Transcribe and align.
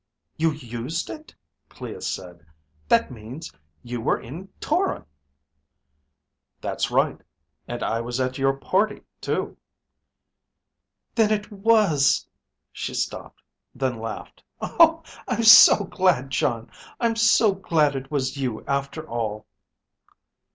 "You 0.35 0.51
used 0.53 1.11
it?" 1.11 1.35
Clea 1.69 2.01
said. 2.01 2.43
"That 2.87 3.11
means 3.11 3.51
you 3.83 4.01
were 4.01 4.19
in 4.19 4.47
Toron!" 4.59 5.05
"That's 6.59 6.89
right. 6.89 7.21
And 7.67 7.83
I 7.83 8.01
was 8.01 8.19
at 8.19 8.39
your 8.39 8.57
party 8.57 9.03
too." 9.21 9.57
"Then 11.13 11.29
it 11.31 11.51
was..." 11.51 12.27
She 12.71 12.95
stopped. 12.95 13.43
Then 13.75 13.95
laughed, 13.99 14.41
"I'm 14.59 15.43
so 15.43 15.83
glad, 15.83 16.31
Jon. 16.31 16.71
I'm 16.99 17.15
so 17.15 17.53
glad 17.53 17.95
it 17.95 18.09
was 18.09 18.37
you 18.37 18.65
after 18.65 19.07
all." 19.07 19.45